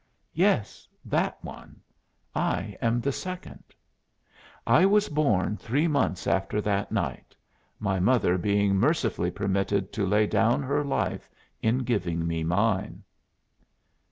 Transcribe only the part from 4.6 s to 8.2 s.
I was born three months after that night, my